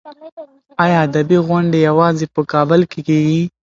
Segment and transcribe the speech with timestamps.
[0.83, 3.41] ایا ادبي غونډې یوازې په کابل کې کېږي؟